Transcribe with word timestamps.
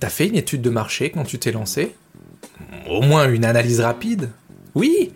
T'as 0.00 0.08
fait 0.08 0.26
une 0.26 0.36
étude 0.36 0.62
de 0.62 0.70
marché 0.70 1.10
quand 1.10 1.24
tu 1.24 1.38
t'es 1.38 1.52
lancé? 1.52 1.94
Au 2.88 3.02
moins 3.02 3.30
une 3.30 3.44
analyse 3.44 3.80
rapide? 3.80 4.30
Oui? 4.74 5.12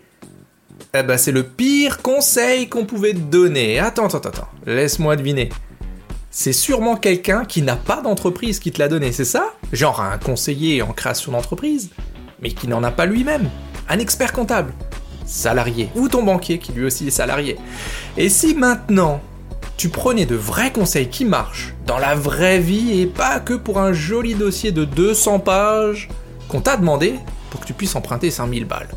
Eh 0.93 1.03
ben 1.03 1.17
c'est 1.17 1.31
le 1.31 1.43
pire 1.43 2.01
conseil 2.01 2.69
qu'on 2.69 2.85
pouvait 2.85 3.13
te 3.13 3.19
donner. 3.19 3.79
Attends, 3.79 4.05
attends, 4.05 4.29
attends, 4.29 4.47
laisse-moi 4.65 5.15
deviner. 5.15 5.49
C'est 6.31 6.53
sûrement 6.53 6.95
quelqu'un 6.95 7.45
qui 7.45 7.61
n'a 7.61 7.75
pas 7.75 8.01
d'entreprise 8.01 8.59
qui 8.59 8.71
te 8.71 8.79
l'a 8.79 8.87
donné, 8.87 9.11
c'est 9.11 9.25
ça? 9.25 9.53
Genre 9.73 10.01
un 10.01 10.17
conseiller 10.17 10.81
en 10.81 10.93
création 10.93 11.31
d'entreprise, 11.31 11.89
mais 12.41 12.51
qui 12.51 12.67
n'en 12.67 12.83
a 12.83 12.91
pas 12.91 13.05
lui-même. 13.05 13.49
Un 13.89 13.99
expert 13.99 14.33
comptable, 14.33 14.71
salarié, 15.25 15.89
ou 15.95 16.09
ton 16.09 16.23
banquier 16.23 16.59
qui 16.59 16.73
lui 16.73 16.85
aussi 16.85 17.07
est 17.07 17.11
salarié. 17.11 17.57
Et 18.17 18.29
si 18.29 18.53
maintenant 18.53 19.21
tu 19.77 19.89
prenais 19.89 20.25
de 20.25 20.35
vrais 20.35 20.71
conseils 20.71 21.07
qui 21.07 21.23
marchent 21.23 21.75
dans 21.85 21.99
la 21.99 22.15
vraie 22.15 22.59
vie 22.59 22.99
et 22.99 23.05
pas 23.05 23.39
que 23.39 23.53
pour 23.53 23.77
un 23.79 23.93
joli 23.93 24.33
dossier 24.33 24.71
de 24.71 24.83
200 24.83 25.39
pages 25.39 26.09
qu'on 26.49 26.61
t'a 26.61 26.77
demandé 26.77 27.13
pour 27.51 27.59
que 27.59 27.65
tu 27.67 27.73
puisses 27.73 27.95
emprunter 27.95 28.31
5000 28.31 28.65
balles. 28.65 28.89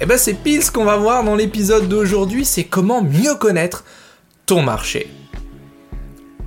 Et 0.00 0.04
eh 0.04 0.06
ben 0.06 0.18
c'est 0.18 0.34
pile 0.34 0.62
ce 0.62 0.70
qu'on 0.70 0.84
va 0.84 0.96
voir 0.96 1.24
dans 1.24 1.34
l'épisode 1.34 1.88
d'aujourd'hui, 1.88 2.44
c'est 2.44 2.64
comment 2.64 3.02
mieux 3.02 3.34
connaître 3.36 3.84
ton 4.46 4.62
marché. 4.62 5.10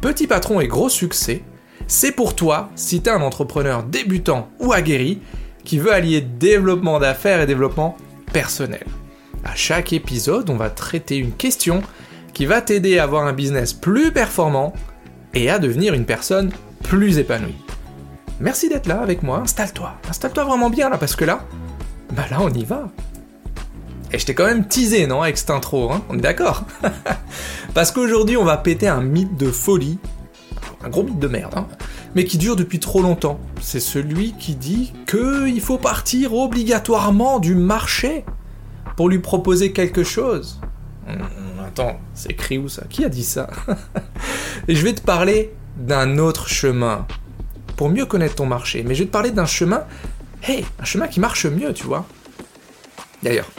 Petit 0.01 0.27
patron 0.27 0.59
et 0.59 0.67
gros 0.67 0.89
succès, 0.89 1.43
c'est 1.87 2.11
pour 2.11 2.35
toi 2.35 2.69
si 2.75 3.01
t'es 3.01 3.09
un 3.09 3.21
entrepreneur 3.21 3.83
débutant 3.83 4.49
ou 4.59 4.73
aguerri 4.73 5.19
qui 5.63 5.77
veut 5.77 5.93
allier 5.93 6.21
développement 6.21 6.99
d'affaires 6.99 7.41
et 7.41 7.45
développement 7.45 7.97
personnel. 8.33 8.85
À 9.43 9.55
chaque 9.55 9.93
épisode, 9.93 10.49
on 10.49 10.55
va 10.55 10.69
traiter 10.69 11.17
une 11.17 11.33
question 11.33 11.81
qui 12.33 12.45
va 12.45 12.61
t'aider 12.61 12.99
à 12.99 13.03
avoir 13.03 13.25
un 13.25 13.33
business 13.33 13.73
plus 13.73 14.11
performant 14.11 14.73
et 15.33 15.49
à 15.49 15.59
devenir 15.59 15.93
une 15.93 16.05
personne 16.05 16.51
plus 16.83 17.17
épanouie. 17.17 17.55
Merci 18.39 18.69
d'être 18.69 18.87
là 18.87 19.01
avec 19.01 19.23
moi, 19.23 19.39
installe-toi, 19.39 19.93
installe-toi 20.09 20.43
vraiment 20.45 20.69
bien 20.69 20.89
là, 20.89 20.97
parce 20.97 21.15
que 21.15 21.25
là, 21.25 21.45
bah 22.13 22.25
là 22.31 22.39
on 22.41 22.49
y 22.49 22.65
va. 22.65 22.89
Et 24.11 24.19
je 24.19 24.25
t'ai 24.25 24.33
quand 24.33 24.45
même 24.45 24.67
teasé, 24.67 25.07
non, 25.07 25.21
avec 25.21 25.37
cette 25.37 25.51
intro, 25.51 25.91
hein? 25.91 26.01
On 26.09 26.17
est 26.17 26.21
d'accord? 26.21 26.65
Parce 27.73 27.91
qu'aujourd'hui 27.91 28.35
on 28.35 28.43
va 28.43 28.57
péter 28.57 28.89
un 28.89 28.99
mythe 28.99 29.37
de 29.37 29.49
folie, 29.51 29.99
un 30.83 30.89
gros 30.89 31.03
mythe 31.03 31.19
de 31.19 31.27
merde, 31.29 31.53
hein, 31.55 31.67
mais 32.15 32.25
qui 32.25 32.37
dure 32.37 32.57
depuis 32.57 32.79
trop 32.79 33.01
longtemps. 33.01 33.39
C'est 33.61 33.79
celui 33.79 34.33
qui 34.33 34.55
dit 34.55 34.91
qu'il 35.07 35.61
faut 35.61 35.77
partir 35.77 36.33
obligatoirement 36.33 37.39
du 37.39 37.55
marché 37.55 38.25
pour 38.97 39.07
lui 39.07 39.19
proposer 39.19 39.71
quelque 39.71 40.03
chose. 40.03 40.59
Attends, 41.71 42.01
c'est 42.13 42.31
écrit 42.31 42.57
où 42.57 42.67
ça? 42.67 42.83
Qui 42.89 43.05
a 43.05 43.09
dit 43.09 43.23
ça? 43.23 43.49
Et 44.67 44.75
je 44.75 44.83
vais 44.83 44.91
te 44.91 44.99
parler 44.99 45.53
d'un 45.77 46.17
autre 46.17 46.49
chemin 46.49 47.07
pour 47.77 47.87
mieux 47.87 48.05
connaître 48.05 48.35
ton 48.35 48.45
marché. 48.45 48.83
Mais 48.83 48.93
je 48.93 49.03
vais 49.03 49.05
te 49.05 49.11
parler 49.11 49.31
d'un 49.31 49.45
chemin, 49.45 49.85
hey, 50.43 50.65
un 50.79 50.83
chemin 50.83 51.07
qui 51.07 51.21
marche 51.21 51.45
mieux, 51.45 51.73
tu 51.73 51.85
vois. 51.85 52.05
D'ailleurs, 53.23 53.49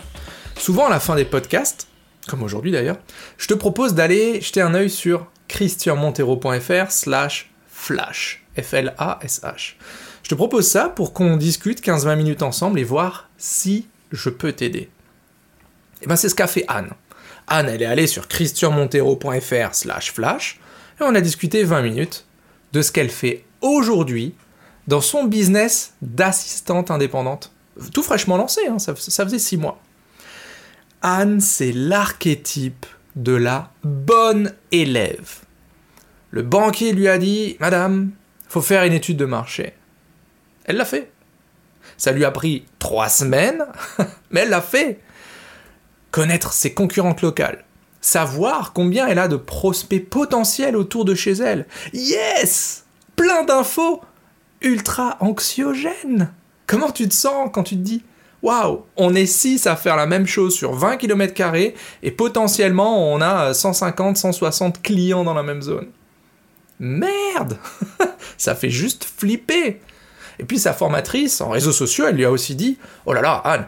souvent 0.58 0.88
à 0.88 0.90
la 0.90 1.00
fin 1.00 1.16
des 1.16 1.24
podcasts, 1.24 1.88
comme 2.28 2.42
aujourd'hui 2.42 2.70
d'ailleurs, 2.70 2.98
je 3.38 3.46
te 3.46 3.54
propose 3.54 3.94
d'aller 3.94 4.42
jeter 4.42 4.60
un 4.60 4.74
œil 4.74 4.90
sur 4.90 5.26
christianmontero.fr 5.48 6.90
slash 6.90 7.50
flash. 7.66 8.44
F-L-A-S-H. 8.60 9.76
Je 10.22 10.28
te 10.28 10.34
propose 10.34 10.68
ça 10.68 10.90
pour 10.90 11.14
qu'on 11.14 11.38
discute 11.38 11.82
15-20 11.82 12.16
minutes 12.16 12.42
ensemble 12.42 12.78
et 12.78 12.84
voir 12.84 13.30
si 13.38 13.88
je 14.10 14.28
peux 14.28 14.52
t'aider. 14.52 14.90
Et 16.02 16.06
ben 16.06 16.16
c'est 16.16 16.28
ce 16.28 16.34
qu'a 16.34 16.46
fait 16.46 16.66
Anne. 16.68 16.90
Anne, 17.48 17.68
elle 17.68 17.82
est 17.82 17.86
allée 17.86 18.06
sur 18.06 18.28
christianmontero.fr 18.28 19.74
slash 19.74 20.12
flash 20.12 20.60
et 21.00 21.04
on 21.04 21.14
a 21.14 21.20
discuté 21.20 21.64
20 21.64 21.82
minutes 21.82 22.26
de 22.72 22.82
ce 22.82 22.92
qu'elle 22.92 23.10
fait 23.10 23.44
aujourd'hui 23.60 24.34
dans 24.88 25.00
son 25.00 25.24
business 25.24 25.94
d'assistante 26.02 26.90
indépendante. 26.90 27.52
Tout 27.92 28.02
fraîchement 28.02 28.36
lancé, 28.36 28.60
hein, 28.68 28.78
ça, 28.78 28.94
faisait 28.94 29.38
6 29.38 29.56
mois. 29.56 29.80
Anne, 31.02 31.40
c'est 31.40 31.72
l'archétype 31.72 32.86
de 33.16 33.32
la 33.32 33.70
bonne 33.82 34.52
élève. 34.70 35.40
Le 36.30 36.42
banquier 36.42 36.92
lui 36.92 37.08
a 37.08 37.18
dit 37.18 37.56
Madame, 37.60 38.10
faut 38.48 38.62
faire 38.62 38.84
une 38.84 38.92
étude 38.92 39.16
de 39.16 39.24
marché. 39.24 39.74
Elle 40.64 40.76
l'a 40.76 40.84
fait. 40.84 41.10
Ça 41.96 42.12
lui 42.12 42.24
a 42.24 42.30
pris 42.30 42.64
trois 42.78 43.08
semaines, 43.08 43.64
mais 44.30 44.40
elle 44.40 44.50
l'a 44.50 44.60
fait 44.60 45.00
connaître 46.12 46.52
ses 46.52 46.72
concurrentes 46.72 47.22
locales, 47.22 47.64
savoir 48.00 48.72
combien 48.72 49.08
elle 49.08 49.18
a 49.18 49.26
de 49.26 49.36
prospects 49.36 50.08
potentiels 50.08 50.76
autour 50.76 51.04
de 51.04 51.16
chez 51.16 51.32
elle. 51.32 51.66
Yes 51.92 52.84
Plein 53.16 53.42
d'infos 53.42 54.00
ultra 54.60 55.16
anxiogènes. 55.20 56.32
Comment 56.68 56.92
tu 56.92 57.08
te 57.08 57.14
sens 57.14 57.50
quand 57.52 57.64
tu 57.64 57.74
te 57.74 57.80
dis 57.80 58.04
Waouh, 58.42 58.84
on 58.96 59.14
est 59.14 59.26
6 59.26 59.66
à 59.66 59.76
faire 59.76 59.96
la 59.96 60.06
même 60.06 60.26
chose 60.26 60.54
sur 60.54 60.74
20 60.74 60.96
km 60.96 61.54
et 62.02 62.10
potentiellement 62.10 63.12
on 63.12 63.20
a 63.20 63.54
150, 63.54 64.16
160 64.16 64.82
clients 64.82 65.24
dans 65.24 65.34
la 65.34 65.44
même 65.44 65.62
zone. 65.62 65.88
Merde 66.80 67.58
Ça 68.38 68.56
fait 68.56 68.70
juste 68.70 69.04
flipper 69.04 69.80
Et 70.40 70.44
puis 70.44 70.58
sa 70.58 70.72
formatrice 70.72 71.40
en 71.40 71.50
réseaux 71.50 71.72
sociaux, 71.72 72.06
elle 72.08 72.16
lui 72.16 72.24
a 72.24 72.30
aussi 72.30 72.56
dit 72.56 72.78
Oh 73.06 73.12
là 73.12 73.22
là, 73.22 73.40
Anne, 73.44 73.66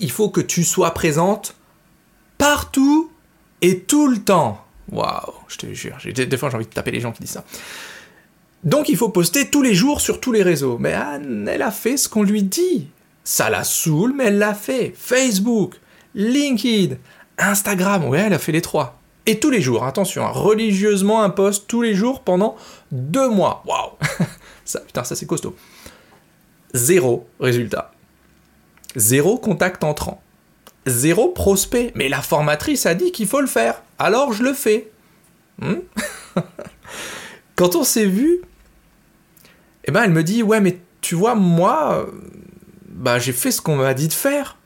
il 0.00 0.10
faut 0.10 0.28
que 0.28 0.40
tu 0.40 0.64
sois 0.64 0.92
présente 0.92 1.54
partout 2.38 3.10
et 3.60 3.80
tout 3.80 4.08
le 4.08 4.18
temps. 4.18 4.64
Waouh, 4.90 5.32
je 5.48 5.56
te 5.56 5.72
jure, 5.72 5.96
des 6.04 6.36
fois 6.36 6.50
j'ai 6.50 6.56
envie 6.56 6.66
de 6.66 6.70
taper 6.70 6.90
les 6.90 7.00
gens 7.00 7.12
qui 7.12 7.22
disent 7.22 7.32
ça. 7.32 7.44
Donc 8.64 8.88
il 8.88 8.96
faut 8.96 9.08
poster 9.08 9.48
tous 9.48 9.62
les 9.62 9.74
jours 9.74 10.00
sur 10.00 10.20
tous 10.20 10.32
les 10.32 10.42
réseaux. 10.42 10.78
Mais 10.78 10.92
Anne, 10.92 11.48
elle 11.50 11.62
a 11.62 11.70
fait 11.70 11.96
ce 11.96 12.08
qu'on 12.08 12.22
lui 12.22 12.42
dit. 12.42 12.88
Ça 13.24 13.50
la 13.50 13.64
saoule, 13.64 14.14
mais 14.16 14.26
elle 14.26 14.38
l'a 14.38 14.54
fait. 14.54 14.92
Facebook, 14.96 15.80
LinkedIn, 16.14 16.96
Instagram, 17.38 18.04
ouais, 18.04 18.20
elle 18.20 18.34
a 18.34 18.38
fait 18.38 18.52
les 18.52 18.62
trois. 18.62 18.98
Et 19.26 19.38
tous 19.38 19.50
les 19.50 19.60
jours, 19.60 19.84
attention, 19.84 20.24
hein, 20.24 20.30
religieusement 20.30 21.22
un 21.22 21.30
post 21.30 21.66
tous 21.68 21.82
les 21.82 21.94
jours 21.94 22.22
pendant 22.22 22.56
deux 22.90 23.28
mois. 23.28 23.62
Waouh 23.66 23.92
Ça, 24.64 24.80
putain, 24.80 25.04
ça 25.04 25.14
c'est 25.16 25.26
costaud. 25.26 25.56
Zéro 26.74 27.28
résultat. 27.38 27.91
Zéro 28.96 29.38
contact 29.38 29.84
entrant. 29.84 30.22
Zéro 30.86 31.28
prospect. 31.28 31.92
Mais 31.94 32.08
la 32.08 32.22
formatrice 32.22 32.86
a 32.86 32.94
dit 32.94 33.12
qu'il 33.12 33.26
faut 33.26 33.40
le 33.40 33.46
faire. 33.46 33.82
Alors 33.98 34.32
je 34.32 34.42
le 34.42 34.52
fais. 34.52 34.90
Hmm? 35.60 35.76
Quand 37.56 37.76
on 37.76 37.84
s'est 37.84 38.06
vu, 38.06 38.40
eh 39.84 39.92
ben 39.92 40.04
elle 40.04 40.10
me 40.10 40.22
dit 40.22 40.42
ouais 40.42 40.60
mais 40.60 40.78
tu 41.00 41.14
vois 41.14 41.34
moi, 41.34 42.08
bah 42.88 43.18
j'ai 43.18 43.32
fait 43.32 43.50
ce 43.50 43.60
qu'on 43.60 43.76
m'a 43.76 43.94
dit 43.94 44.08
de 44.08 44.12
faire. 44.12 44.56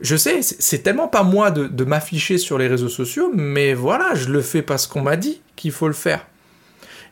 Je 0.00 0.16
sais, 0.16 0.42
c'est 0.42 0.82
tellement 0.82 1.08
pas 1.08 1.22
moi 1.22 1.50
de, 1.50 1.66
de 1.66 1.84
m'afficher 1.84 2.36
sur 2.36 2.58
les 2.58 2.68
réseaux 2.68 2.90
sociaux, 2.90 3.30
mais 3.34 3.72
voilà, 3.72 4.14
je 4.14 4.28
le 4.28 4.42
fais 4.42 4.60
parce 4.60 4.86
qu'on 4.86 5.00
m'a 5.00 5.16
dit 5.16 5.40
qu'il 5.56 5.72
faut 5.72 5.88
le 5.88 5.94
faire. 5.94 6.26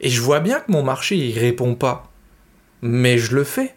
Et 0.00 0.10
je 0.10 0.20
vois 0.20 0.40
bien 0.40 0.60
que 0.60 0.70
mon 0.70 0.82
marché 0.82 1.16
il 1.16 1.38
répond 1.38 1.74
pas, 1.74 2.10
mais 2.82 3.16
je 3.16 3.34
le 3.34 3.44
fais. 3.44 3.74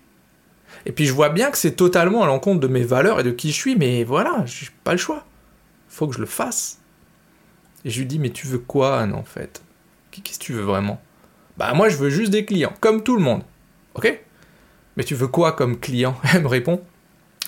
Et 0.86 0.92
puis 0.92 1.06
je 1.06 1.14
vois 1.14 1.30
bien 1.30 1.52
que 1.52 1.58
c'est 1.58 1.76
totalement 1.76 2.24
à 2.24 2.28
l'encontre 2.28 2.60
de 2.60 2.68
mes 2.68 2.84
valeurs 2.84 3.20
et 3.20 3.24
de 3.24 3.32
qui 3.32 3.50
je 3.50 3.56
suis, 3.56 3.76
mais 3.76 4.04
voilà, 4.04 4.44
j'ai 4.46 4.68
pas 4.84 4.92
le 4.92 4.98
choix. 4.98 5.26
Faut 5.90 6.08
que 6.08 6.16
je 6.16 6.20
le 6.20 6.26
fasse. 6.26 6.80
Et 7.86 7.90
je 7.90 8.00
lui 8.00 8.06
dis, 8.06 8.20
mais 8.20 8.30
tu 8.30 8.48
veux 8.48 8.60
quoi, 8.60 9.00
Anne, 9.00 9.14
en 9.14 9.24
fait? 9.24 9.62
Qu'est-ce 10.12 10.40
que 10.40 10.44
tu 10.44 10.54
veux 10.54 10.64
vraiment? 10.64 11.02
Bah, 11.58 11.74
moi, 11.74 11.90
je 11.90 11.98
veux 11.98 12.10
juste 12.10 12.32
des 12.32 12.46
clients, 12.46 12.74
comme 12.80 13.04
tout 13.04 13.16
le 13.16 13.22
monde. 13.22 13.44
Ok? 13.96 14.20
Mais 14.96 15.04
tu 15.04 15.16
veux 15.16 15.28
quoi 15.28 15.54
comme 15.54 15.80
client? 15.80 16.16
Elle 16.34 16.44
me 16.44 16.48
répond, 16.48 16.82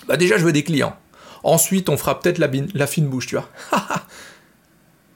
bah, 0.07 0.17
déjà, 0.17 0.37
je 0.37 0.45
veux 0.45 0.53
des 0.53 0.63
clients. 0.63 0.95
Ensuite, 1.43 1.89
on 1.89 1.97
fera 1.97 2.19
peut-être 2.19 2.37
la, 2.37 2.87
fine 2.87 3.07
bouche, 3.07 3.27
tu 3.27 3.35
vois. 3.35 3.49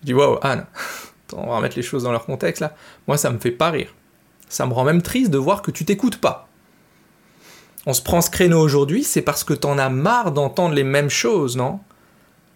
je 0.01 0.06
dis, 0.06 0.13
wow, 0.13 0.40
Anne, 0.41 0.66
on 1.34 1.47
va 1.47 1.57
remettre 1.57 1.75
les 1.75 1.84
choses 1.84 2.03
dans 2.03 2.12
leur 2.12 2.25
contexte 2.25 2.62
là. 2.62 2.75
Moi, 3.07 3.18
ça 3.18 3.30
me 3.30 3.40
fait 3.40 3.51
pas 3.51 3.72
rire. 3.72 3.94
Ça 4.50 4.66
me 4.66 4.74
rend 4.74 4.84
même 4.84 5.01
triste 5.01 5.31
de 5.31 5.38
voir 5.38 5.62
que 5.62 5.72
tu 5.72 5.85
t'écoutes 5.85 6.18
pas 6.22 6.48
on 7.85 7.94
se 7.94 8.01
prend 8.01 8.21
ce 8.21 8.30
créneau 8.30 8.59
aujourd'hui, 8.59 9.03
c'est 9.03 9.21
parce 9.21 9.44
que 9.44 9.53
t'en 9.53 9.77
as 9.77 9.89
marre 9.89 10.31
d'entendre 10.31 10.74
les 10.74 10.83
mêmes 10.83 11.09
choses, 11.09 11.57
non? 11.57 11.80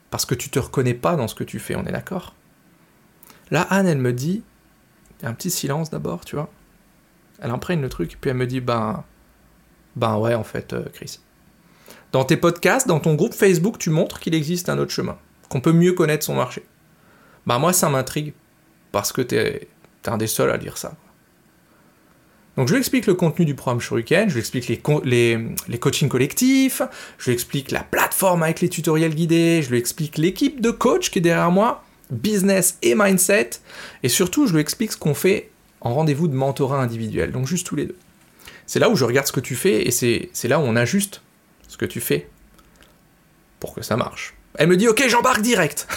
Parce 0.09 0.25
que 0.25 0.35
tu 0.35 0.49
te 0.49 0.59
reconnais 0.59 0.93
pas 0.93 1.15
dans 1.15 1.27
ce 1.27 1.35
que 1.35 1.43
tu 1.43 1.59
fais, 1.59 1.75
on 1.75 1.85
est 1.85 1.91
d'accord? 1.91 2.33
Là, 3.51 3.67
Anne, 3.69 3.87
elle 3.87 3.97
me 3.97 4.13
dit, 4.13 4.43
un 5.23 5.33
petit 5.33 5.49
silence 5.49 5.89
d'abord, 5.89 6.23
tu 6.23 6.35
vois. 6.35 6.49
Elle 7.41 7.51
imprègne 7.51 7.81
le 7.81 7.89
truc, 7.89 8.17
puis 8.19 8.29
elle 8.29 8.37
me 8.37 8.47
dit, 8.47 8.61
ben, 8.61 9.03
ben 9.95 10.17
ouais, 10.17 10.33
en 10.33 10.43
fait, 10.43 10.73
euh, 10.73 10.85
Chris. 10.93 11.19
Dans 12.11 12.23
tes 12.23 12.37
podcasts, 12.37 12.87
dans 12.87 12.99
ton 12.99 13.15
groupe 13.15 13.33
Facebook, 13.33 13.77
tu 13.77 13.89
montres 13.89 14.19
qu'il 14.19 14.33
existe 14.33 14.69
un 14.69 14.77
autre 14.77 14.91
chemin, 14.91 15.17
qu'on 15.49 15.61
peut 15.61 15.73
mieux 15.73 15.93
connaître 15.93 16.25
son 16.25 16.35
marché. 16.35 16.65
Ben 17.45 17.59
moi, 17.59 17.73
ça 17.73 17.89
m'intrigue, 17.89 18.33
parce 18.91 19.11
que 19.11 19.21
t'es 19.21 19.69
es 20.05 20.09
un 20.09 20.17
des 20.17 20.27
seuls 20.27 20.51
à 20.51 20.57
dire 20.57 20.77
ça. 20.77 20.93
Donc 22.57 22.67
je 22.67 22.73
lui 22.73 22.79
explique 22.79 23.05
le 23.05 23.13
contenu 23.13 23.45
du 23.45 23.53
programme 23.53 23.79
Shuriken, 23.79 24.29
je 24.29 24.33
lui 24.33 24.39
explique 24.39 24.67
les, 24.67 24.81
les, 25.67 25.77
coachings 25.79 26.09
collectifs, 26.09 26.81
je 27.19 27.25
lui 27.25 27.33
explique 27.33 27.69
la 27.69 27.83
plateforme 27.83 28.41
avec 28.41 28.61
les 28.61 28.69
tutoriels 28.69 29.13
guidés, 29.13 29.61
je 29.61 29.69
lui 29.69 29.77
explique 29.77 30.17
l'équipe 30.17 30.59
de 30.59 30.71
coach 30.71 31.11
qui 31.11 31.19
est 31.19 31.21
derrière 31.21 31.51
moi, 31.51 31.83
business 32.09 32.79
et 32.81 32.95
mindset, 32.95 33.51
et 34.01 34.09
surtout 34.09 34.47
je 34.47 34.53
lui 34.53 34.61
explique 34.61 34.91
ce 34.91 34.97
qu'on 34.97 35.13
fait 35.13 35.51
en 35.81 35.93
rendez-vous 35.93 36.27
de 36.27 36.33
mentorat 36.33 36.81
individuel, 36.81 37.31
donc 37.31 37.45
juste 37.45 37.67
tous 37.67 37.75
les 37.75 37.85
deux. 37.85 37.97
C'est 38.65 38.79
là 38.79 38.89
où 38.89 38.95
je 38.95 39.05
regarde 39.05 39.27
ce 39.27 39.31
que 39.31 39.39
tu 39.39 39.55
fais 39.55 39.87
et 39.87 39.91
c'est 39.91 40.47
là 40.47 40.59
où 40.59 40.63
on 40.63 40.75
ajuste 40.75 41.21
ce 41.67 41.77
que 41.77 41.85
tu 41.85 42.01
fais 42.01 42.27
pour 43.59 43.73
que 43.73 43.81
ça 43.81 43.95
marche. 43.95 44.35
Elle 44.55 44.67
me 44.67 44.77
dit 44.77 44.87
ok 44.87 45.07
j'embarque 45.07 45.41
direct. 45.41 45.87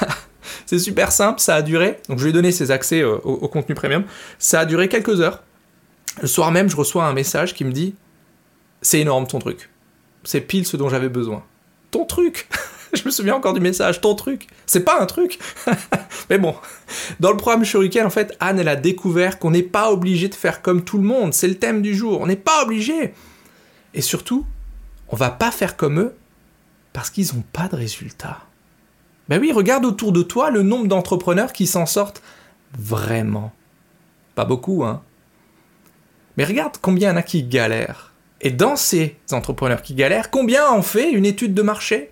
c'est 0.66 0.78
super 0.78 1.12
simple, 1.12 1.40
ça 1.40 1.56
a 1.56 1.62
duré. 1.62 1.98
Donc 2.08 2.18
je 2.18 2.24
lui 2.24 2.30
ai 2.30 2.32
donné 2.32 2.52
ses 2.52 2.70
accès 2.70 3.02
euh, 3.02 3.16
au, 3.18 3.48
contenu 3.48 3.74
premium. 3.74 4.04
Ça 4.38 4.60
a 4.60 4.64
duré 4.64 4.88
quelques 4.88 5.20
heures. 5.20 5.42
Le 6.20 6.28
soir 6.28 6.50
même, 6.52 6.68
je 6.68 6.76
reçois 6.76 7.04
un 7.04 7.12
message 7.12 7.54
qui 7.54 7.64
me 7.64 7.72
dit 7.72 7.94
c'est 8.82 9.00
énorme 9.00 9.26
ton 9.26 9.38
truc. 9.38 9.70
C'est 10.24 10.40
pile 10.40 10.66
ce 10.66 10.76
dont 10.76 10.88
j'avais 10.88 11.08
besoin. 11.08 11.44
Ton 11.90 12.04
truc? 12.04 12.48
Je 12.92 13.04
me 13.06 13.10
souviens 13.10 13.36
encore 13.36 13.54
du 13.54 13.60
message, 13.60 14.02
ton 14.02 14.14
truc. 14.14 14.48
C'est 14.66 14.84
pas 14.84 15.00
un 15.00 15.06
truc? 15.06 15.38
Mais 16.30 16.36
bon, 16.36 16.54
dans 17.20 17.30
le 17.30 17.38
programme 17.38 17.64
Shuriken, 17.64 18.04
en 18.04 18.10
fait, 18.10 18.36
Anne, 18.38 18.58
elle 18.58 18.68
a 18.68 18.76
découvert 18.76 19.38
qu'on 19.38 19.50
n'est 19.50 19.62
pas 19.62 19.90
obligé 19.90 20.28
de 20.28 20.34
faire 20.34 20.60
comme 20.60 20.84
tout 20.84 20.98
le 20.98 21.04
monde. 21.04 21.32
C'est 21.32 21.48
le 21.48 21.54
thème 21.54 21.80
du 21.80 21.94
jour. 21.94 22.20
On 22.20 22.26
n'est 22.26 22.36
pas 22.36 22.62
obligé. 22.62 23.14
Et 23.94 24.02
surtout, 24.02 24.44
on 25.08 25.16
va 25.16 25.30
pas 25.30 25.50
faire 25.50 25.76
comme 25.76 26.00
eux 26.00 26.14
parce 26.92 27.08
qu'ils 27.08 27.34
n'ont 27.34 27.44
pas 27.52 27.68
de 27.68 27.76
résultats. 27.76 28.40
Ben 29.30 29.40
oui, 29.40 29.52
regarde 29.52 29.86
autour 29.86 30.12
de 30.12 30.22
toi 30.22 30.50
le 30.50 30.62
nombre 30.62 30.86
d'entrepreneurs 30.86 31.54
qui 31.54 31.66
s'en 31.66 31.86
sortent 31.86 32.22
vraiment. 32.78 33.54
Pas 34.34 34.44
beaucoup, 34.44 34.84
hein. 34.84 35.02
Mais 36.36 36.44
regarde 36.44 36.76
combien 36.80 37.10
il 37.10 37.12
y 37.12 37.14
en 37.14 37.18
a 37.18 37.22
qui 37.22 37.42
galèrent. 37.42 38.12
Et 38.40 38.50
dans 38.50 38.76
ces 38.76 39.16
entrepreneurs 39.30 39.82
qui 39.82 39.94
galèrent, 39.94 40.30
combien 40.30 40.68
en 40.68 40.82
fait 40.82 41.10
une 41.12 41.26
étude 41.26 41.54
de 41.54 41.62
marché? 41.62 42.10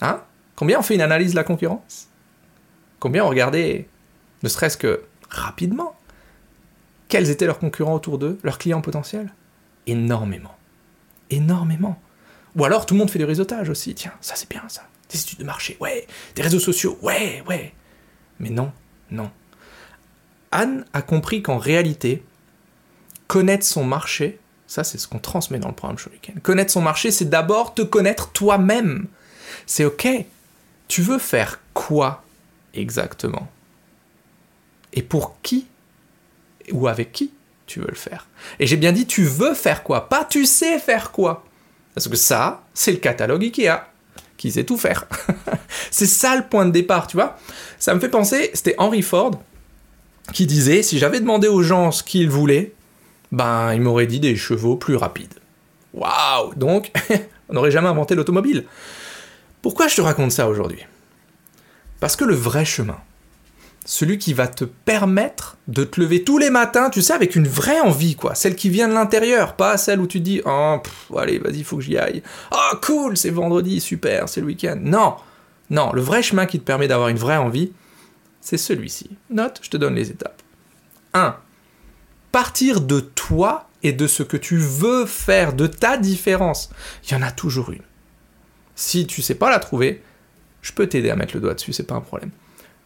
Hein? 0.00 0.22
Combien 0.56 0.78
ont 0.80 0.82
fait 0.82 0.94
une 0.94 1.02
analyse 1.02 1.32
de 1.32 1.36
la 1.36 1.44
concurrence? 1.44 2.08
Combien 2.98 3.24
ont 3.24 3.28
regardé, 3.28 3.88
ne 4.42 4.48
serait-ce 4.48 4.76
que 4.76 5.02
rapidement, 5.28 5.96
quels 7.08 7.30
étaient 7.30 7.46
leurs 7.46 7.58
concurrents 7.58 7.94
autour 7.94 8.18
d'eux, 8.18 8.38
leurs 8.42 8.58
clients 8.58 8.80
potentiels? 8.80 9.32
Énormément. 9.86 10.56
Énormément. 11.30 12.00
Ou 12.56 12.64
alors 12.64 12.86
tout 12.86 12.94
le 12.94 12.98
monde 12.98 13.10
fait 13.10 13.18
du 13.18 13.24
réseautage 13.24 13.68
aussi. 13.68 13.94
Tiens, 13.94 14.14
ça 14.20 14.34
c'est 14.34 14.50
bien 14.50 14.62
ça. 14.68 14.82
Des 15.10 15.20
études 15.20 15.38
de 15.38 15.44
marché, 15.44 15.76
ouais. 15.80 16.06
Des 16.34 16.42
réseaux 16.42 16.58
sociaux, 16.58 16.98
ouais, 17.02 17.44
ouais. 17.48 17.72
Mais 18.40 18.50
non, 18.50 18.72
non. 19.10 19.30
Anne 20.50 20.84
a 20.92 21.02
compris 21.02 21.42
qu'en 21.42 21.58
réalité, 21.58 22.24
connaître 23.26 23.64
son 23.64 23.84
marché, 23.84 24.38
ça 24.66 24.84
c'est 24.84 24.98
ce 24.98 25.08
qu'on 25.08 25.18
transmet 25.18 25.58
dans 25.58 25.68
le 25.68 25.74
programme 25.74 25.98
Shuriken. 25.98 26.40
Connaître 26.40 26.72
son 26.72 26.82
marché, 26.82 27.10
c'est 27.10 27.28
d'abord 27.28 27.74
te 27.74 27.82
connaître 27.82 28.30
toi-même. 28.32 29.06
C'est 29.66 29.84
ok. 29.84 30.08
Tu 30.88 31.02
veux 31.02 31.18
faire 31.18 31.60
quoi 31.74 32.22
exactement? 32.74 33.48
Et 34.92 35.02
pour 35.02 35.40
qui? 35.42 35.66
Ou 36.72 36.88
avec 36.88 37.12
qui 37.12 37.32
tu 37.66 37.80
veux 37.80 37.88
le 37.88 37.96
faire? 37.96 38.26
Et 38.58 38.66
j'ai 38.66 38.76
bien 38.76 38.92
dit 38.92 39.06
tu 39.06 39.24
veux 39.24 39.54
faire 39.54 39.82
quoi, 39.82 40.08
pas 40.08 40.24
tu 40.24 40.46
sais 40.46 40.78
faire 40.78 41.10
quoi? 41.10 41.44
Parce 41.94 42.08
que 42.08 42.16
ça, 42.16 42.62
c'est 42.74 42.92
le 42.92 42.98
catalogue 42.98 43.42
Ikea 43.42 43.86
qui 44.36 44.52
sait 44.52 44.64
tout 44.64 44.76
faire. 44.76 45.06
c'est 45.90 46.06
ça 46.06 46.36
le 46.36 46.42
point 46.42 46.66
de 46.66 46.70
départ, 46.70 47.06
tu 47.06 47.16
vois? 47.16 47.38
Ça 47.78 47.94
me 47.94 48.00
fait 48.00 48.08
penser, 48.08 48.50
c'était 48.54 48.74
Henry 48.78 49.02
Ford 49.02 49.42
qui 50.32 50.46
disait 50.46 50.82
si 50.82 50.98
j'avais 50.98 51.20
demandé 51.20 51.48
aux 51.48 51.62
gens 51.62 51.90
ce 51.92 52.02
qu'ils 52.02 52.28
voulaient, 52.28 52.74
ben 53.32 53.72
ils 53.74 53.80
m'auraient 53.80 54.06
dit 54.06 54.20
des 54.20 54.36
chevaux 54.36 54.76
plus 54.76 54.96
rapides. 54.96 55.34
Waouh 55.94 56.54
Donc, 56.54 56.92
on 57.48 57.54
n'aurait 57.54 57.70
jamais 57.70 57.88
inventé 57.88 58.14
l'automobile. 58.14 58.64
Pourquoi 59.62 59.88
je 59.88 59.96
te 59.96 60.00
raconte 60.00 60.32
ça 60.32 60.48
aujourd'hui? 60.48 60.84
Parce 62.00 62.16
que 62.16 62.24
le 62.24 62.34
vrai 62.34 62.64
chemin, 62.64 62.98
celui 63.84 64.18
qui 64.18 64.34
va 64.34 64.48
te 64.48 64.64
permettre 64.64 65.56
de 65.68 65.84
te 65.84 66.00
lever 66.00 66.24
tous 66.24 66.38
les 66.38 66.50
matins, 66.50 66.90
tu 66.90 67.02
sais, 67.02 67.14
avec 67.14 67.36
une 67.36 67.48
vraie 67.48 67.80
envie, 67.80 68.16
quoi, 68.16 68.34
celle 68.34 68.56
qui 68.56 68.68
vient 68.68 68.88
de 68.88 68.94
l'intérieur, 68.94 69.54
pas 69.54 69.76
celle 69.78 70.00
où 70.00 70.06
tu 70.06 70.18
te 70.18 70.24
dis, 70.24 70.42
oh, 70.44 70.78
allez, 71.16 71.38
vas-y, 71.38 71.62
faut 71.62 71.76
que 71.76 71.82
j'y 71.82 71.96
aille. 71.96 72.22
Oh, 72.52 72.76
cool, 72.82 73.16
c'est 73.16 73.30
vendredi, 73.30 73.80
super, 73.80 74.28
c'est 74.28 74.40
le 74.40 74.46
week-end. 74.46 74.76
Non, 74.80 75.16
non, 75.70 75.92
le 75.92 76.00
vrai 76.00 76.22
chemin 76.22 76.46
qui 76.46 76.58
te 76.58 76.64
permet 76.64 76.88
d'avoir 76.88 77.08
une 77.08 77.16
vraie 77.16 77.36
envie, 77.36 77.72
c'est 78.40 78.58
celui-ci. 78.58 79.10
Note, 79.30 79.60
je 79.62 79.70
te 79.70 79.76
donne 79.76 79.94
les 79.94 80.10
étapes. 80.10 80.42
1. 81.14 81.36
Partir 82.36 82.82
de 82.82 83.00
toi 83.00 83.66
et 83.82 83.92
de 83.94 84.06
ce 84.06 84.22
que 84.22 84.36
tu 84.36 84.58
veux 84.58 85.06
faire, 85.06 85.54
de 85.54 85.66
ta 85.66 85.96
différence. 85.96 86.68
Il 87.02 87.12
y 87.12 87.14
en 87.14 87.22
a 87.22 87.30
toujours 87.30 87.70
une. 87.70 87.80
Si 88.74 89.06
tu 89.06 89.22
sais 89.22 89.36
pas 89.36 89.48
la 89.48 89.58
trouver, 89.58 90.02
je 90.60 90.70
peux 90.72 90.86
t'aider 90.86 91.08
à 91.08 91.16
mettre 91.16 91.34
le 91.34 91.40
doigt 91.40 91.54
dessus, 91.54 91.72
c'est 91.72 91.86
pas 91.86 91.94
un 91.94 92.02
problème. 92.02 92.28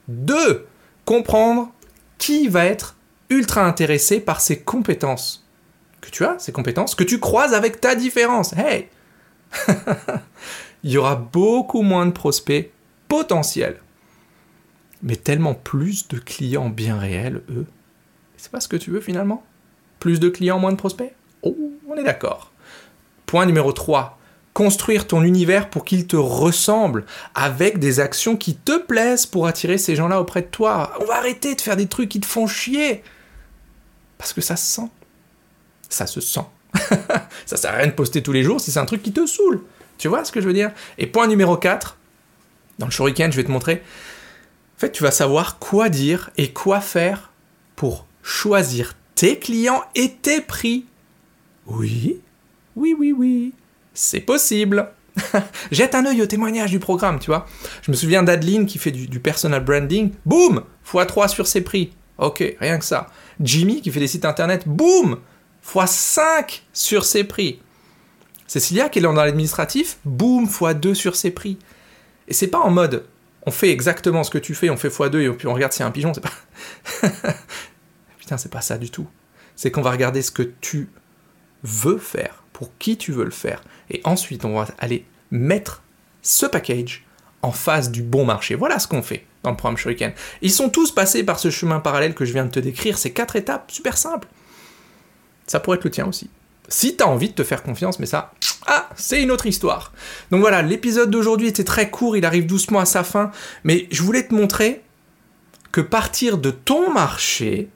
Deux, 0.06 0.68
comprendre 1.04 1.72
qui 2.16 2.46
va 2.46 2.64
être 2.64 2.94
ultra 3.28 3.66
intéressé 3.66 4.20
par 4.20 4.40
ces 4.40 4.60
compétences 4.60 5.44
que 6.00 6.10
tu 6.10 6.24
as, 6.24 6.38
ces 6.38 6.52
compétences 6.52 6.94
que 6.94 7.02
tu 7.02 7.18
croises 7.18 7.52
avec 7.52 7.80
ta 7.80 7.96
différence. 7.96 8.52
Hey 8.52 8.88
Il 10.84 10.92
y 10.92 10.96
aura 10.96 11.16
beaucoup 11.16 11.82
moins 11.82 12.06
de 12.06 12.12
prospects 12.12 12.70
potentiels, 13.08 13.80
mais 15.02 15.16
tellement 15.16 15.54
plus 15.54 16.06
de 16.06 16.20
clients 16.20 16.70
bien 16.70 16.96
réels, 16.96 17.42
eux. 17.50 17.66
C'est 18.40 18.50
pas 18.50 18.60
ce 18.60 18.68
que 18.68 18.76
tu 18.76 18.90
veux 18.90 19.00
finalement? 19.00 19.44
Plus 19.98 20.18
de 20.18 20.30
clients, 20.30 20.58
moins 20.58 20.72
de 20.72 20.76
prospects? 20.76 21.12
Oh, 21.42 21.54
on 21.86 21.94
est 21.96 22.04
d'accord. 22.04 22.50
Point 23.26 23.44
numéro 23.46 23.72
3 23.72 24.16
construire 24.52 25.06
ton 25.06 25.22
univers 25.22 25.70
pour 25.70 25.84
qu'il 25.84 26.08
te 26.08 26.16
ressemble, 26.16 27.06
avec 27.34 27.78
des 27.78 28.00
actions 28.00 28.36
qui 28.36 28.56
te 28.56 28.78
plaisent 28.78 29.24
pour 29.24 29.46
attirer 29.46 29.78
ces 29.78 29.94
gens-là 29.94 30.20
auprès 30.20 30.42
de 30.42 30.48
toi. 30.48 30.92
On 31.00 31.04
va 31.04 31.18
arrêter 31.18 31.54
de 31.54 31.60
faire 31.60 31.76
des 31.76 31.86
trucs 31.86 32.08
qui 32.08 32.18
te 32.18 32.26
font 32.26 32.48
chier. 32.48 33.04
Parce 34.18 34.32
que 34.32 34.40
ça 34.40 34.56
se 34.56 34.66
sent. 34.66 34.88
Ça 35.88 36.06
se 36.06 36.20
sent. 36.20 36.44
ça 37.46 37.56
sert 37.56 37.72
à 37.72 37.76
rien 37.76 37.86
de 37.86 37.92
poster 37.92 38.22
tous 38.22 38.32
les 38.32 38.42
jours 38.42 38.60
si 38.60 38.72
c'est 38.72 38.80
un 38.80 38.86
truc 38.86 39.02
qui 39.02 39.12
te 39.12 39.24
saoule. 39.24 39.62
Tu 39.98 40.08
vois 40.08 40.24
ce 40.24 40.32
que 40.32 40.40
je 40.40 40.46
veux 40.46 40.52
dire? 40.52 40.72
Et 40.98 41.06
point 41.06 41.28
numéro 41.28 41.56
4, 41.56 41.96
dans 42.78 42.86
le 42.86 42.92
shuriken, 42.92 43.30
je 43.30 43.36
vais 43.36 43.44
te 43.44 43.52
montrer. 43.52 43.82
En 44.76 44.80
fait, 44.80 44.90
tu 44.90 45.04
vas 45.04 45.12
savoir 45.12 45.58
quoi 45.58 45.88
dire 45.88 46.30
et 46.36 46.52
quoi 46.52 46.80
faire 46.80 47.30
pour 47.76 48.04
choisir 48.22 48.94
tes 49.14 49.38
clients 49.38 49.82
et 49.94 50.12
tes 50.12 50.40
prix. 50.40 50.86
Oui, 51.66 52.20
oui, 52.76 52.94
oui, 52.98 53.12
oui 53.12 53.54
c'est 54.00 54.20
possible. 54.20 54.88
Jette 55.70 55.94
un 55.94 56.06
œil 56.06 56.22
au 56.22 56.26
témoignage 56.26 56.70
du 56.70 56.78
programme, 56.78 57.18
tu 57.18 57.26
vois. 57.26 57.46
Je 57.82 57.90
me 57.90 57.96
souviens 57.96 58.22
d'Adeline 58.22 58.66
qui 58.66 58.78
fait 58.78 58.90
du, 58.90 59.20
personal 59.20 59.62
branding. 59.62 60.12
Boum 60.24 60.62
x3 60.90 61.28
sur 61.28 61.46
ses 61.46 61.60
prix. 61.60 61.92
Ok, 62.18 62.42
rien 62.60 62.78
que 62.78 62.84
ça. 62.84 63.08
Jimmy 63.40 63.80
qui 63.80 63.90
fait 63.90 64.00
des 64.00 64.06
sites 64.06 64.24
internet. 64.24 64.66
Boum 64.66 65.18
x5 65.66 66.62
sur 66.72 67.04
ses 67.04 67.24
prix. 67.24 67.60
Cécilia 68.46 68.88
qui 68.88 69.00
est 69.00 69.02
dans 69.02 69.12
l'administratif. 69.12 69.98
Boum 70.04 70.46
x2 70.46 70.94
sur 70.94 71.16
ses 71.16 71.30
prix. 71.30 71.58
Et 72.28 72.34
c'est 72.34 72.48
pas 72.48 72.60
en 72.60 72.70
mode 72.70 73.04
on 73.46 73.50
fait 73.50 73.70
exactement 73.70 74.22
ce 74.22 74.30
que 74.30 74.36
tu 74.36 74.54
fais, 74.54 74.68
on 74.68 74.76
fait 74.76 74.88
x2 74.88 75.18
et 75.18 75.30
puis 75.30 75.48
on 75.48 75.54
regarde 75.54 75.72
s'il 75.72 75.80
y 75.80 75.84
a 75.84 75.86
un 75.86 75.90
pigeon. 75.90 76.12
C'est 76.12 76.20
pas. 76.20 76.30
C'est 78.38 78.50
pas 78.50 78.60
ça 78.60 78.78
du 78.78 78.90
tout. 78.90 79.06
C'est 79.56 79.70
qu'on 79.70 79.82
va 79.82 79.90
regarder 79.90 80.22
ce 80.22 80.30
que 80.30 80.42
tu 80.60 80.88
veux 81.62 81.98
faire, 81.98 82.42
pour 82.52 82.70
qui 82.78 82.96
tu 82.96 83.12
veux 83.12 83.24
le 83.24 83.30
faire, 83.30 83.62
et 83.90 84.00
ensuite, 84.04 84.44
on 84.44 84.54
va 84.54 84.68
aller 84.78 85.04
mettre 85.30 85.82
ce 86.22 86.46
package 86.46 87.04
en 87.42 87.52
face 87.52 87.90
du 87.90 88.02
bon 88.02 88.24
marché. 88.24 88.54
Voilà 88.54 88.78
ce 88.78 88.88
qu'on 88.88 89.02
fait 89.02 89.26
dans 89.42 89.50
le 89.50 89.56
programme 89.56 89.76
Shuriken. 89.76 90.12
Ils 90.42 90.52
sont 90.52 90.68
tous 90.68 90.92
passés 90.92 91.24
par 91.24 91.38
ce 91.38 91.50
chemin 91.50 91.80
parallèle 91.80 92.14
que 92.14 92.24
je 92.24 92.32
viens 92.32 92.44
de 92.44 92.50
te 92.50 92.60
décrire, 92.60 92.98
ces 92.98 93.12
quatre 93.12 93.36
étapes 93.36 93.70
super 93.70 93.96
simples. 93.96 94.28
Ça 95.46 95.60
pourrait 95.60 95.78
être 95.78 95.84
le 95.84 95.90
tien 95.90 96.06
aussi. 96.06 96.30
Si 96.68 96.96
tu 96.96 97.02
as 97.02 97.08
envie 97.08 97.30
de 97.30 97.34
te 97.34 97.42
faire 97.42 97.62
confiance, 97.62 97.98
mais 97.98 98.06
ça, 98.06 98.32
ah, 98.66 98.88
c'est 98.94 99.22
une 99.22 99.30
autre 99.30 99.46
histoire. 99.46 99.92
Donc 100.30 100.40
voilà, 100.40 100.62
l'épisode 100.62 101.10
d'aujourd'hui 101.10 101.48
était 101.48 101.64
très 101.64 101.90
court, 101.90 102.16
il 102.16 102.24
arrive 102.24 102.46
doucement 102.46 102.78
à 102.78 102.84
sa 102.84 103.02
fin, 103.02 103.32
mais 103.64 103.88
je 103.90 104.02
voulais 104.02 104.26
te 104.26 104.34
montrer 104.34 104.82
que 105.72 105.80
partir 105.80 106.38
de 106.38 106.50
ton 106.50 106.92
marché, 106.92 107.70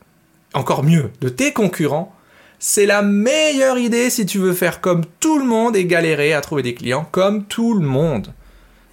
encore 0.55 0.85
mieux, 0.85 1.11
de 1.21 1.29
tes 1.29 1.53
concurrents, 1.53 2.15
c'est 2.59 2.87
la 2.87 3.03
meilleure 3.03 3.79
idée 3.79 4.09
si 4.09 4.25
tu 4.25 4.39
veux 4.39 4.55
faire 4.55 4.81
comme 4.81 5.05
tout 5.21 5.39
le 5.39 5.45
monde 5.45 5.77
et 5.77 5.85
galérer 5.85 6.33
à 6.33 6.41
trouver 6.41 6.63
des 6.63 6.75
clients 6.75 7.07
comme 7.11 7.45
tout 7.45 7.75
le 7.75 7.87
monde. 7.87 8.33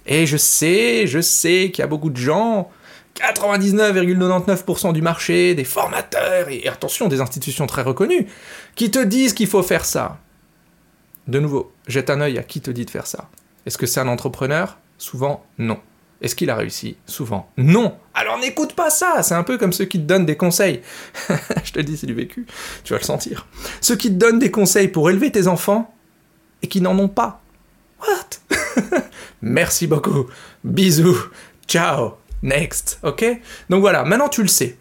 Et 0.04 0.26
je 0.26 0.36
sais, 0.36 1.06
je 1.06 1.20
sais 1.20 1.70
qu'il 1.72 1.82
y 1.82 1.84
a 1.84 1.86
beaucoup 1.86 2.10
de 2.10 2.16
gens, 2.16 2.70
99,99% 3.16 4.92
du 4.92 5.02
marché, 5.02 5.54
des 5.54 5.64
formateurs 5.64 6.48
et 6.48 6.66
attention, 6.68 7.08
des 7.08 7.20
institutions 7.20 7.66
très 7.66 7.82
reconnues, 7.82 8.26
qui 8.74 8.90
te 8.90 8.98
disent 8.98 9.32
qu'il 9.32 9.46
faut 9.46 9.62
faire 9.62 9.84
ça. 9.84 10.18
De 11.28 11.38
nouveau, 11.38 11.72
jette 11.86 12.10
un 12.10 12.20
œil 12.20 12.38
à 12.38 12.42
qui 12.42 12.60
te 12.60 12.70
dit 12.70 12.84
de 12.84 12.90
faire 12.90 13.06
ça. 13.06 13.28
Est-ce 13.64 13.78
que 13.78 13.86
c'est 13.86 14.00
un 14.00 14.08
entrepreneur? 14.08 14.78
Souvent, 14.98 15.44
non. 15.58 15.78
Est-ce 16.20 16.34
qu'il 16.34 16.50
a 16.50 16.56
réussi? 16.56 16.96
Souvent, 17.06 17.48
non. 17.56 17.96
Alors 18.22 18.38
n'écoute 18.38 18.74
pas 18.74 18.88
ça, 18.88 19.24
c'est 19.24 19.34
un 19.34 19.42
peu 19.42 19.58
comme 19.58 19.72
ceux 19.72 19.84
qui 19.84 19.98
te 19.98 20.04
donnent 20.04 20.26
des 20.26 20.36
conseils. 20.36 20.80
Je 21.64 21.72
te 21.72 21.80
dis, 21.80 21.96
c'est 21.96 22.06
du 22.06 22.14
vécu, 22.14 22.46
tu 22.84 22.92
vas 22.92 23.00
le 23.00 23.04
sentir. 23.04 23.48
Ceux 23.80 23.96
qui 23.96 24.10
te 24.10 24.14
donnent 24.14 24.38
des 24.38 24.52
conseils 24.52 24.86
pour 24.86 25.10
élever 25.10 25.32
tes 25.32 25.48
enfants 25.48 25.92
et 26.62 26.68
qui 26.68 26.80
n'en 26.80 26.96
ont 27.00 27.08
pas. 27.08 27.42
What? 28.00 28.60
Merci 29.42 29.88
beaucoup. 29.88 30.26
Bisous. 30.62 31.18
Ciao. 31.66 32.12
Next. 32.44 33.00
Ok? 33.02 33.24
Donc 33.70 33.80
voilà, 33.80 34.04
maintenant 34.04 34.28
tu 34.28 34.42
le 34.42 34.48
sais. 34.48 34.76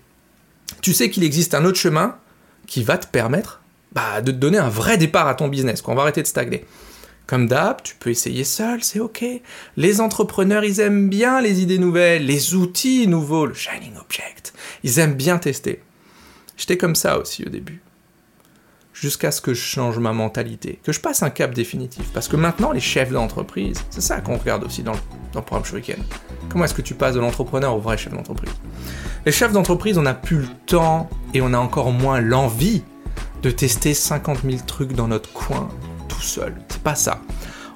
Tu 0.83 0.93
sais 0.93 1.09
qu'il 1.09 1.23
existe 1.23 1.55
un 1.55 1.65
autre 1.65 1.79
chemin 1.79 2.17
qui 2.67 2.83
va 2.83 2.99
te 2.99 3.07
permettre 3.07 3.61
bah, 3.91 4.21
de 4.21 4.31
te 4.31 4.37
donner 4.37 4.59
un 4.59 4.69
vrai 4.69 4.99
départ 4.99 5.27
à 5.27 5.33
ton 5.33 5.47
business, 5.47 5.81
qu'on 5.81 5.95
va 5.95 6.03
arrêter 6.03 6.21
de 6.21 6.27
stagner. 6.27 6.63
Comme 7.27 7.47
d'hab, 7.47 7.81
tu 7.81 7.95
peux 7.95 8.09
essayer 8.09 8.43
seul, 8.43 8.83
c'est 8.83 8.99
ok. 8.99 9.23
Les 9.77 10.01
entrepreneurs, 10.01 10.65
ils 10.65 10.79
aiment 10.81 11.09
bien 11.09 11.39
les 11.41 11.61
idées 11.61 11.77
nouvelles, 11.77 12.25
les 12.25 12.55
outils 12.55 13.07
nouveaux, 13.07 13.45
le 13.45 13.53
Shining 13.53 13.95
Object. 13.95 14.53
Ils 14.83 14.99
aiment 14.99 15.15
bien 15.15 15.37
tester. 15.37 15.81
J'étais 16.57 16.77
comme 16.77 16.95
ça 16.95 17.17
aussi 17.17 17.45
au 17.45 17.49
début. 17.49 17.81
Jusqu'à 18.93 19.31
ce 19.31 19.41
que 19.41 19.53
je 19.53 19.61
change 19.61 19.97
ma 19.97 20.11
mentalité, 20.13 20.79
que 20.83 20.91
je 20.91 20.99
passe 20.99 21.23
un 21.23 21.29
cap 21.29 21.53
définitif. 21.53 22.09
Parce 22.13 22.27
que 22.27 22.35
maintenant, 22.35 22.71
les 22.71 22.81
chefs 22.81 23.11
d'entreprise, 23.11 23.77
c'est 23.89 24.01
ça 24.01 24.19
qu'on 24.19 24.37
regarde 24.37 24.63
aussi 24.63 24.83
dans 24.83 24.91
le, 24.91 24.99
dans 25.31 25.39
le 25.39 25.45
programme 25.45 25.65
Shuriken. 25.65 26.03
Comment 26.49 26.65
est-ce 26.65 26.73
que 26.73 26.81
tu 26.81 26.93
passes 26.93 27.15
de 27.15 27.19
l'entrepreneur 27.19 27.75
au 27.75 27.79
vrai 27.79 27.97
chef 27.97 28.13
d'entreprise? 28.13 28.51
Les 29.25 29.31
chefs 29.31 29.53
d'entreprise, 29.53 29.97
on 29.97 30.01
n'a 30.01 30.13
plus 30.13 30.39
le 30.39 30.47
temps 30.65 31.09
et 31.33 31.41
on 31.41 31.53
a 31.53 31.57
encore 31.57 31.91
moins 31.91 32.19
l'envie 32.19 32.83
de 33.41 33.49
tester 33.49 33.93
50 33.93 34.39
000 34.43 34.57
trucs 34.67 34.93
dans 34.93 35.07
notre 35.07 35.31
coin 35.31 35.69
seul. 36.21 36.55
C'est 36.69 36.81
pas 36.81 36.95
ça. 36.95 37.21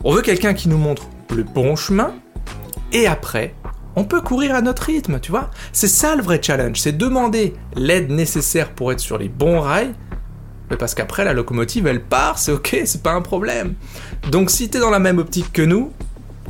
On 0.04 0.12
veut 0.12 0.22
quelqu'un 0.22 0.54
qui 0.54 0.70
nous 0.70 0.78
montre 0.78 1.04
le 1.36 1.44
bon 1.44 1.76
chemin 1.76 2.14
et 2.92 3.08
après, 3.08 3.56
on 3.96 4.04
peut 4.04 4.22
courir 4.22 4.56
à 4.56 4.62
notre 4.62 4.84
rythme, 4.84 5.20
tu 5.20 5.32
vois. 5.32 5.50
C'est 5.72 5.88
ça 5.88 6.16
le 6.16 6.24
vrai 6.24 6.40
challenge, 6.42 6.80
c'est 6.80 6.98
demander 6.98 7.54
l'aide 7.76 8.10
nécessaire 8.10 8.72
pour 8.72 8.92
être 8.92 9.00
sur 9.00 9.18
les 9.18 9.30
bons 9.30 9.60
rails. 9.60 9.94
Mais 10.70 10.78
parce 10.78 10.96
qu'après 10.96 11.26
la 11.26 11.34
locomotive 11.34 11.88
elle 11.88 12.04
part, 12.04 12.38
c'est 12.38 12.52
ok, 12.52 12.82
c'est 12.86 13.04
pas 13.04 13.14
un 13.14 13.22
problème. 13.22 13.76
Donc 14.32 14.50
si 14.50 14.70
t'es 14.70 14.80
dans 14.80 14.90
la 14.90 15.00
même 15.00 15.20
optique 15.20 15.54
que 15.54 15.62
nous, 15.62 15.92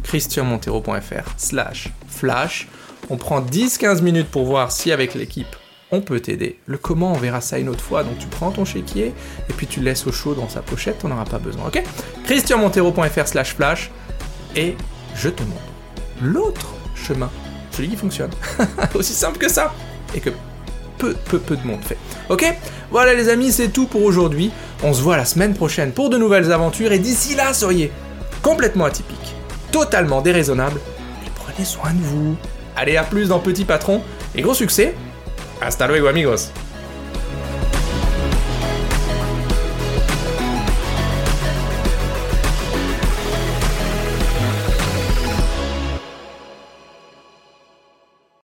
christianmontero.fr 0.03 1.33
slash 1.37 1.89
flash, 2.07 2.67
on 3.09 3.17
prend 3.17 3.41
10-15 3.41 4.01
minutes 4.01 4.29
pour 4.29 4.45
voir 4.45 4.71
si 4.71 4.91
avec 4.91 5.13
l'équipe 5.13 5.55
on 5.92 6.01
peut 6.01 6.20
t'aider. 6.20 6.60
Le 6.65 6.77
comment, 6.77 7.13
on 7.13 7.18
verra 7.18 7.42
ça 7.42 7.60
une 7.60 7.70
autre 7.70 7.84
fois. 7.84 8.04
Donc 8.04 8.18
tu 8.18 8.27
prends 8.27 8.51
ton 8.51 8.65
chéquier 8.65 9.13
et 9.50 9.54
puis 9.54 9.68
tu 9.68 9.80
le 9.80 9.86
laisses 9.86 10.08
au 10.08 10.12
chaud 10.12 10.34
dans 10.34 10.50
sa 10.50 10.62
pochette, 10.62 10.98
on 11.04 11.10
n'aura 11.10 11.25
pas 11.25 11.39
besoin, 11.39 11.68
ok? 11.68 11.84
Christianmontero.fr 12.25 13.27
slash 13.27 13.56
flash 13.56 13.92
et 14.56 14.75
je 15.15 15.30
te 15.30 15.44
montre 15.44 15.62
l'autre 16.22 16.68
chemin, 16.96 17.30
celui 17.72 17.89
qui 17.89 17.96
fonctionne. 17.96 18.32
Aussi 18.96 19.13
simple 19.13 19.38
que 19.38 19.50
ça. 19.50 19.74
Et 20.13 20.20
que 20.20 20.30
peu, 20.98 21.13
peu, 21.13 21.39
peu 21.39 21.58
de 21.58 21.68
monde 21.68 21.82
fait. 21.84 21.98
Ok? 22.30 22.46
Voilà 22.89 23.13
les 23.13 23.30
amis, 23.30 23.51
c'est 23.51 23.70
tout 23.70 23.86
pour 23.86 24.04
aujourd'hui. 24.04 24.51
On 24.84 24.94
se 24.94 25.01
voit 25.01 25.18
la 25.18 25.25
semaine 25.25 25.54
prochaine 25.54 25.92
pour 25.92 26.10
de 26.10 26.18
nouvelles 26.18 26.51
aventures 26.51 26.92
et 26.92 27.00
d'ici 27.00 27.36
là, 27.36 27.54
soyez 27.54 27.92
complètement 28.42 28.86
atypique, 28.86 29.36
totalement 29.72 30.22
déraisonnable 30.22 30.80
et 31.25 31.30
prenez 31.36 31.65
soin 31.65 31.92
de 31.92 32.01
vous. 32.01 32.36
Allez, 32.77 32.98
à 32.98 33.04
plus 33.04 33.30
dans 33.30 33.39
Petit 33.39 33.65
Patron 33.65 34.01
et 34.36 34.42
gros 34.42 34.54
succès 34.54 34.96
Hasta 35.62 35.88
luego 35.88 36.09
amigos 36.09 36.51